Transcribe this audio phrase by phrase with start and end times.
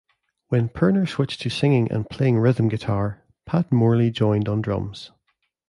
[0.47, 5.11] When Pirner switched to singing and playing rhythm guitar, Pat Morley joined on drums.